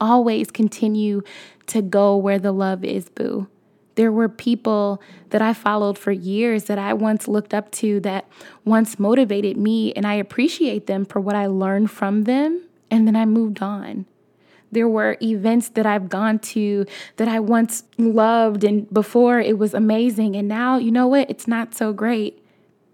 Always 0.00 0.50
continue 0.50 1.22
to 1.66 1.82
go 1.82 2.16
where 2.16 2.38
the 2.38 2.52
love 2.52 2.84
is, 2.84 3.08
boo. 3.08 3.48
There 3.96 4.12
were 4.12 4.28
people 4.28 5.02
that 5.30 5.42
I 5.42 5.52
followed 5.52 5.98
for 5.98 6.12
years 6.12 6.64
that 6.64 6.78
I 6.78 6.94
once 6.94 7.26
looked 7.26 7.52
up 7.52 7.72
to 7.72 7.98
that 8.00 8.28
once 8.64 8.98
motivated 8.98 9.56
me, 9.56 9.92
and 9.94 10.06
I 10.06 10.14
appreciate 10.14 10.86
them 10.86 11.04
for 11.04 11.18
what 11.18 11.34
I 11.34 11.46
learned 11.46 11.90
from 11.90 12.22
them, 12.22 12.62
and 12.92 13.08
then 13.08 13.16
I 13.16 13.24
moved 13.24 13.60
on. 13.60 14.06
There 14.70 14.88
were 14.88 15.16
events 15.20 15.70
that 15.70 15.84
I've 15.84 16.08
gone 16.08 16.38
to 16.40 16.86
that 17.16 17.26
I 17.26 17.40
once 17.40 17.82
loved, 17.96 18.62
and 18.62 18.88
before 18.92 19.40
it 19.40 19.58
was 19.58 19.74
amazing, 19.74 20.36
and 20.36 20.46
now, 20.46 20.76
you 20.76 20.92
know 20.92 21.08
what? 21.08 21.28
It's 21.28 21.48
not 21.48 21.74
so 21.74 21.92
great. 21.92 22.40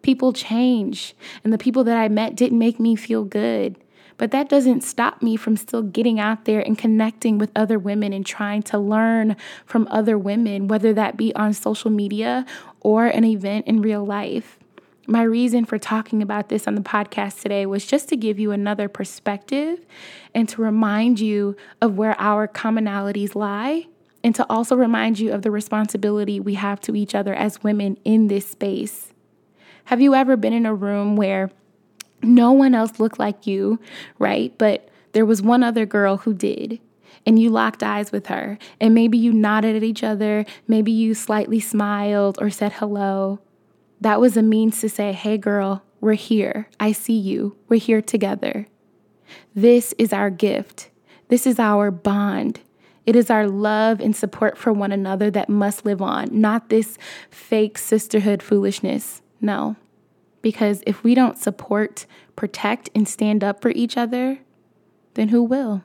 People 0.01 0.33
change, 0.33 1.15
and 1.43 1.53
the 1.53 1.59
people 1.59 1.85
that 1.85 1.99
I 1.99 2.09
met 2.09 2.35
didn't 2.35 2.59
make 2.59 2.81
me 2.81 2.97
feel 2.97 3.25
good. 3.25 3.77
But 4.17 4.31
that 4.31 4.49
doesn't 4.49 4.83
stop 4.83 5.23
me 5.23 5.37
from 5.37 5.57
still 5.57 5.83
getting 5.83 6.21
out 6.21 6.45
there 6.45 6.61
and 6.61 6.79
connecting 6.79 7.39
with 7.39 7.51
other 7.57 7.79
women 7.79 8.13
and 8.13 8.25
trying 8.25 8.63
to 8.65 8.79
learn 8.79 9.37
from 9.67 9.89
other 9.91 10.17
women, 10.17 10.69
whether 10.69 10.93
that 10.93 11.17
be 11.17 11.35
on 11.35 11.53
social 11.53 11.91
media 11.91 12.47
or 12.81 13.07
an 13.07 13.25
event 13.25 13.67
in 13.67 13.83
real 13.83 14.05
life. 14.05 14.59
My 15.07 15.23
reason 15.23 15.67
for 15.67 15.79
talking 15.79 16.23
about 16.23 16.49
this 16.49 16.67
on 16.67 16.77
the 16.77 16.81
podcast 16.81 17.43
today 17.43 17.67
was 17.67 17.85
just 17.85 18.09
to 18.09 18.17
give 18.17 18.39
you 18.39 18.53
another 18.53 18.89
perspective 18.89 19.85
and 20.35 20.49
to 20.49 20.63
remind 20.63 21.21
you 21.21 21.57
of 21.83 21.99
where 21.99 22.19
our 22.19 22.49
commonalities 22.49 23.35
lie 23.35 23.87
and 24.23 24.35
to 24.35 24.47
also 24.49 24.75
remind 24.75 25.19
you 25.19 25.33
of 25.33 25.43
the 25.43 25.51
responsibility 25.51 26.41
we 26.41 26.55
have 26.55 26.81
to 26.81 26.97
each 26.97 27.15
other 27.15 27.35
as 27.35 27.63
women 27.63 27.99
in 28.05 28.29
this 28.29 28.47
space. 28.47 29.13
Have 29.85 30.01
you 30.01 30.15
ever 30.15 30.39
been 30.39 30.55
in 30.55 30.65
a 30.65 30.75
room 30.75 31.17
where 31.17 31.51
no 32.23 32.53
one 32.53 32.75
else 32.75 32.99
looked 32.99 33.19
like 33.19 33.47
you, 33.47 33.79
right? 34.19 34.57
But 34.59 34.89
there 35.13 35.27
was 35.27 35.43
one 35.43 35.63
other 35.63 35.87
girl 35.87 36.19
who 36.19 36.35
did. 36.35 36.81
And 37.27 37.39
you 37.39 37.49
locked 37.49 37.83
eyes 37.83 38.13
with 38.13 38.27
her. 38.27 38.59
And 38.81 38.95
maybe 38.95 39.17
you 39.17 39.33
nodded 39.33 39.77
at 39.77 39.83
each 39.83 40.03
other. 40.03 40.45
Maybe 40.69 40.93
you 40.93 41.15
slightly 41.15 41.61
smiled 41.61 42.37
or 42.41 42.51
said 42.51 42.75
hello. 42.75 43.41
That 44.01 44.21
was 44.21 44.37
a 44.37 44.43
means 44.43 44.81
to 44.81 44.91
say, 44.91 45.13
hey, 45.13 45.39
girl, 45.39 45.83
we're 46.01 46.15
here. 46.15 46.69
I 46.79 46.93
see 46.93 47.17
you. 47.17 47.57
We're 47.69 47.81
here 47.81 48.03
together. 48.03 48.67
This 49.55 49.95
is 49.97 50.13
our 50.13 50.29
gift. 50.29 50.91
This 51.29 51.47
is 51.47 51.59
our 51.59 51.91
bond. 51.91 52.61
It 53.07 53.17
is 53.17 53.31
our 53.31 53.47
love 53.47 54.01
and 54.01 54.15
support 54.15 54.59
for 54.59 54.73
one 54.73 54.93
another 54.93 55.31
that 55.31 55.49
must 55.49 55.85
live 55.85 56.03
on, 56.03 56.29
not 56.31 56.69
this 56.69 56.99
fake 57.31 57.79
sisterhood 57.79 58.43
foolishness. 58.43 59.23
No. 59.41 59.77
Because 60.45 60.83
if 60.87 61.03
we 61.03 61.15
don't 61.15 61.39
support, 61.39 62.05
protect, 62.37 62.91
and 62.95 63.09
stand 63.09 63.43
up 63.43 63.63
for 63.63 63.71
each 63.71 63.97
other, 63.97 64.41
then 65.15 65.29
who 65.29 65.43
will? 65.43 65.85